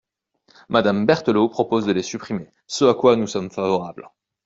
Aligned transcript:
Madame 0.69 1.05
Berthelot 1.05 1.47
propose 1.49 1.85
de 1.85 1.91
les 1.91 2.01
supprimer, 2.01 2.51
ce 2.65 2.85
à 2.85 2.95
quoi 2.95 3.15
nous 3.15 3.27
sommes 3.27 3.51
favorables. 3.51 4.09